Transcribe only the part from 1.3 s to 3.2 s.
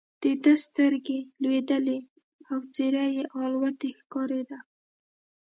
لوېدلې او څېره